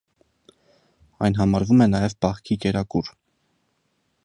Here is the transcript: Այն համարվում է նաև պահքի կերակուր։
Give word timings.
Այն 1.27 1.37
համարվում 1.41 1.85
է 1.87 1.87
նաև 1.93 2.17
պահքի 2.27 2.59
կերակուր։ 2.65 3.13